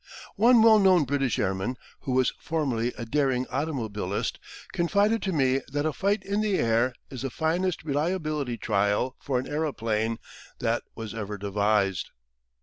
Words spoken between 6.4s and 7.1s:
the air